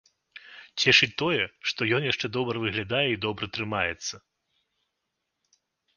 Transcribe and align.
Цешыць 0.83 1.09
тое, 1.21 1.43
што 1.71 1.81
ён 1.99 2.09
яшчэ 2.11 2.27
добра 2.37 2.63
выглядае 2.65 3.05
і 3.11 3.19
добра 3.27 3.45
трымаецца. 3.59 4.25